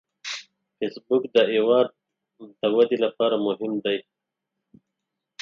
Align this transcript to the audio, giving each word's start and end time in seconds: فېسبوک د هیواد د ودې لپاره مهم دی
فېسبوک 0.77 1.23
د 1.35 1.37
هیواد 1.53 1.87
د 2.59 2.61
ودې 2.75 2.97
لپاره 3.05 3.35
مهم 3.45 3.73
دی 3.83 3.97